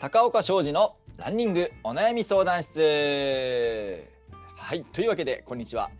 [0.00, 4.08] 高岡昌司のランニングお悩み相談室。
[4.56, 5.90] はいというわけでこんにちは。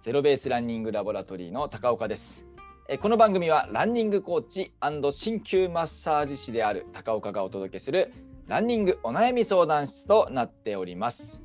[0.00, 2.46] ゼロベースランニングラボラトリーの高岡です。
[2.88, 8.12] えこの番組はランニングコーチ鍼灸マッサージ師である高岡がお届けする
[8.46, 11.42] ランニングお悩み相談室となっております。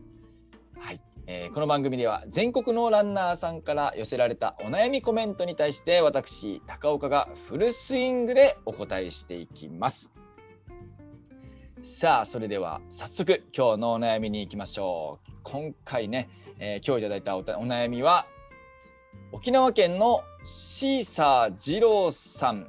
[0.78, 10.14] はいえー、この番組では全国のランナーさんから寄せられたお悩みコメントに対して私高岡がフルスイングでお答えしていきます。
[11.84, 15.32] さあそれでは早速今日のお悩みに行きましょう。
[15.44, 18.26] 今回ね、えー、今日いただいたお悩みは
[19.34, 22.68] 沖縄県のシーサー二郎さん。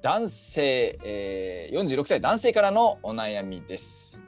[0.00, 4.18] 男性、えー、46歳男性からのお悩みです。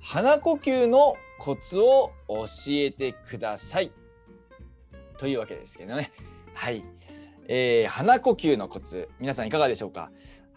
[0.00, 3.92] 鼻呼吸のコツを教えてください。
[5.16, 6.12] というわけですけどね。
[6.52, 6.84] はい、
[7.48, 9.08] えー、鼻呼吸のコツ。
[9.20, 10.10] 皆さんいかがでしょうか？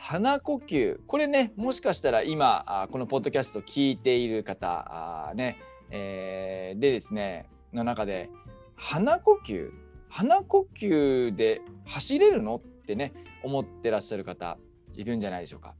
[0.05, 0.99] 鼻呼吸。
[1.07, 5.57] これねもしかしたら今このポッドキャスト聞いている方ね、
[5.91, 8.29] えー、でですねの中で
[8.75, 9.71] 鼻呼吸？
[10.09, 12.57] 鼻呼吸で走れるの？
[12.57, 14.57] ってね思ってらっしゃる方
[14.97, 15.73] いるんじゃないでしょうか。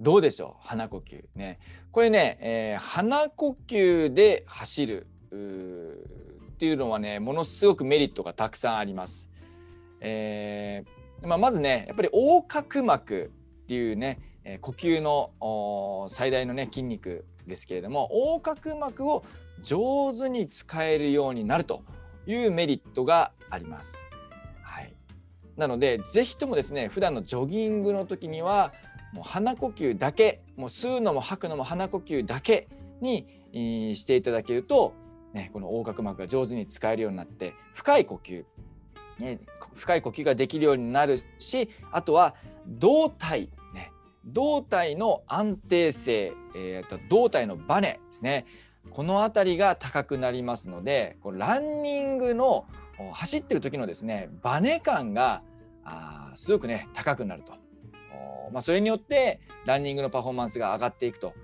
[0.00, 0.66] どうでしょう？
[0.66, 1.60] 鼻呼吸ね。
[1.92, 9.30] これね、えー、鼻呼吸で走るっていうのはねものすごくメリットがたくさんあります。
[10.00, 13.32] えーまあ、まずねやっぱり横隔膜
[13.64, 19.24] っていうね、え呼吸の最大のね筋肉ですけれども横隔膜を
[19.62, 21.82] 上手に使えるようになると
[22.26, 24.04] いうメリットがあります。
[24.62, 24.94] はい、
[25.56, 28.72] なので是非ともですね普段のジョギングの時には
[29.12, 32.68] もう鼻呼吸だけもう吸うのも吐くのも鼻呼吸だけ
[33.00, 34.92] にしていただけると、
[35.32, 38.44] ね、この横隔膜が上手に使えるようになって深い呼吸
[39.18, 39.40] ね、
[39.76, 42.34] 深い呼吸ができるようになるしあとは
[42.66, 43.92] 胴体、ね、
[44.24, 48.46] 胴体の安定性、えー、と胴体のバネですね。
[48.90, 52.66] この辺りが高くなりますのでこうランニングの
[53.12, 55.42] 走ってる時のですねバネ感が
[55.84, 57.52] あすごくね高くなると、
[58.52, 61.34] まあ、それによってランニングのパフォーマンスが上がっていくと。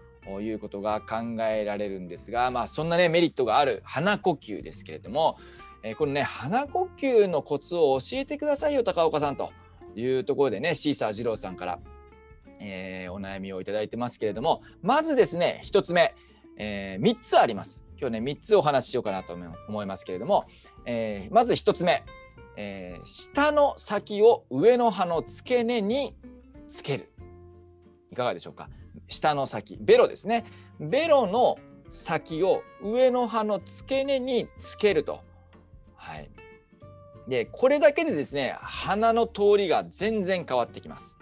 [0.40, 5.36] いうことが考えられるんですが、まあ、そんなねメリットがある鼻呼吸ですけれども
[5.82, 9.50] え、このね鼻呼吸のコツを教えてくださいよ高岡さんと
[9.94, 11.78] いうところでねシーサー二郎さんから、
[12.60, 16.14] えー、お悩みをいただいてますけれどもまずですね1つ目、
[16.56, 17.82] えー、3つあります。
[18.00, 19.36] 今日ね3つお話ししようかなと
[19.68, 20.46] 思いますけれども、
[20.86, 22.04] えー、まず1つ目、
[22.56, 26.16] え、下の先を上の歯の付け根に
[26.66, 27.12] つける。
[28.10, 28.68] いかがでしょうか？
[29.08, 30.44] 下の先ベロですね
[30.80, 31.58] ベロの
[31.90, 35.20] 先を上の歯の付け根につけると
[35.94, 36.28] はい。
[37.28, 41.16] で、これだけでですね、鼻の通りが全然変わってきます。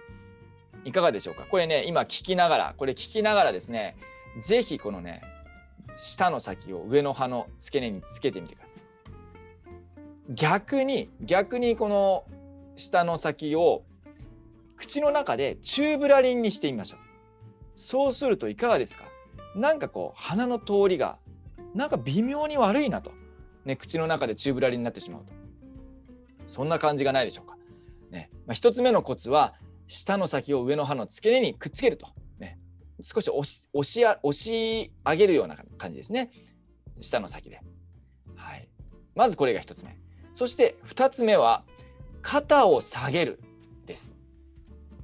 [0.86, 1.44] いかがでしょうか？
[1.44, 3.98] これね、今聞きながら、これ聞きながらですね、
[4.40, 5.20] 是非このね、
[5.98, 10.34] 下の先を上の歯の付け根につけてみてください。
[10.34, 12.24] 逆に、逆にこの
[12.76, 13.82] 下の先を
[14.78, 17.00] 口の中でチューブラリンにしてみましょう。
[17.74, 19.04] そうするといかがですか？
[19.54, 21.18] なんかこう鼻の通りが
[21.74, 23.12] なんか微妙に悪いなと。
[23.64, 25.34] ね、口の中でチューブラリになってしまうと。
[26.46, 27.56] そんな感じがないでしょうか。
[28.10, 29.54] ねまあ、1つ目のコツは
[29.86, 32.08] 下の先を上の歯の付け根にくっつけると、
[32.38, 32.58] ね、
[33.00, 36.30] 少し押し押し押し上げるような感じですね。
[37.00, 37.60] 下の先で、
[38.34, 38.68] はい、
[39.14, 39.98] まずこれが1つ目。
[40.32, 41.64] そして2つ目は
[42.22, 43.40] 肩を下げる
[43.84, 44.14] です。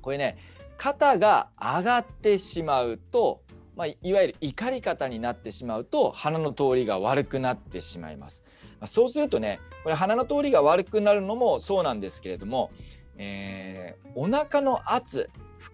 [0.00, 0.38] これね
[0.79, 3.43] 肩が上がってしまうと
[3.77, 8.43] まあ、いわゆる怒り方になってしまうと鼻の通りが悪くなってしまいます。
[8.81, 12.71] まあ、そうするとねこれ鼻の通りが悪くなるのもそうなんですけれども、
[13.19, 15.29] えー、お腹の圧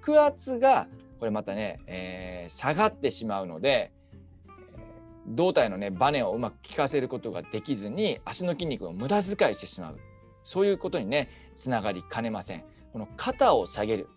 [0.04, 0.88] 腹圧が
[1.20, 3.92] これまたね、えー、下がってしまうので、
[5.28, 10.00] 胴体のねバネをうまく効かせることができずに足の筋肉を無駄遣いしてしまう
[10.42, 12.64] そういうことにねつながりかねません。
[12.92, 14.08] この肩を下げる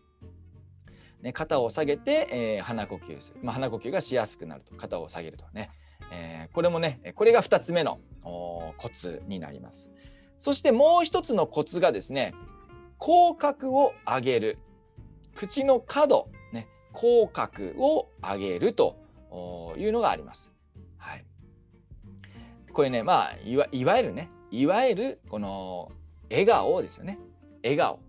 [1.22, 4.76] ね、肩を下げて、えー、鼻呼吸する、まあ、鼻呼吸がしやすくなると。
[4.76, 5.72] 肩を下げるとね、
[6.12, 9.92] えー、これもねこれが2つ目のコツになります。
[10.38, 12.34] そしてもう一つのコツがですね
[12.98, 14.58] 口角を上げる。
[15.36, 18.96] 口の角、ね、口角を上げると
[19.78, 20.54] いうのがあります。
[20.98, 21.26] はい、
[22.72, 25.92] これねまあいわいわゆるねいわゆるこの
[26.30, 27.20] 笑顔ですよね。
[27.64, 28.00] 笑顔。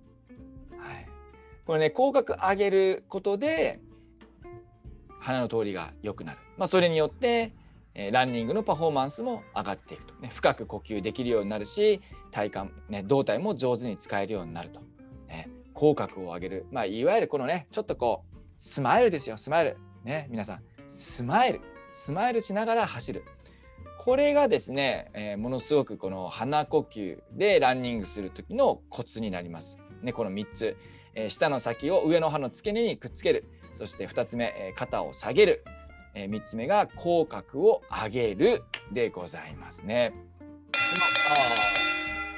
[1.67, 3.81] これね口角上げることで
[5.21, 7.53] 鼻の通りが良くなる、まあ、それによって、
[7.95, 14.81] え、ランニングのパフォーマンスも上がっていくと、ね、深く呼吸できるようになるし体幹、ね、胴体も上手に使えるようになると、
[15.29, 19.77] ね、口角を上げる、まあ、いわゆるこのねちょっとこうスマイルですよスマイル。
[20.05, 21.61] ね皆さんスマイル。
[21.93, 23.25] スマイルしながら走る。
[23.99, 29.79] これがですね、えー、ものすごくこの鼻呼吸でランニングする時のコツになります。
[30.03, 30.77] ね、この3つ、
[31.17, 33.45] えー、下の先を上の歯の付け根にくっつける。
[33.75, 35.65] そして2つ目、えー、肩を下げる、
[36.15, 38.63] え3つ目が口角を上げる。
[38.93, 40.15] でございますね。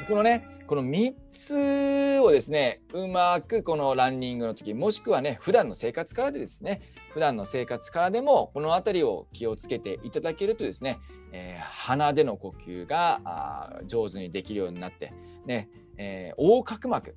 [0.08, 6.82] このねこの3つをですねうまくこのランニングの時もしくはね普段の生活からでですね
[7.12, 10.98] 普段の生活からでもこの辺りを気をつけていただけるとですね、
[11.32, 15.12] えー、鼻での呼吸が上手にできるようになって
[15.46, 17.16] ね、えー、横隔膜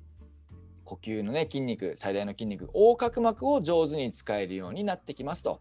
[0.92, 5.60] 呼吸のね筋肉最大の筋肉横隔膜を上手に使えるようになってきますと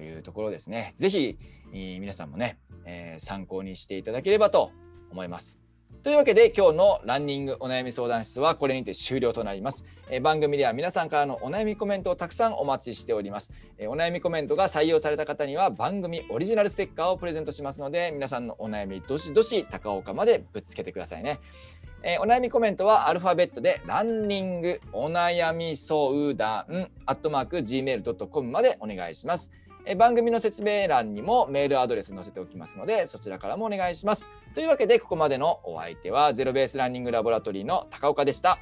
[0.00, 0.92] いうところですね。
[0.94, 1.36] 是非
[1.72, 4.70] 皆さんもね、えー、参考にしていただければと
[5.10, 5.58] 思います。
[6.02, 21.40] というわけで今日のランニングお悩み相談室はこれにて終了となります、え番組では皆さんからのお悩みコメントをたくさんお待ちしております、えお悩みコメントが採用された方には番組オリジナルステッカーをプレゼントしますので皆さんのお悩みどしどし高岡までぶつけてくださいね
[22.08, 29.50] えー、お悩みコメントはアルファベットでランニングお悩み相談アットマーク gmail.com までお願いします。
[29.84, 34.28] え番組の説明欄にもメールアドレス載せておきますのでそちらからもお願いします。
[34.54, 38.60] というわけでここまでのお相手はゼロベースランニングラボラトリーの高岡でした。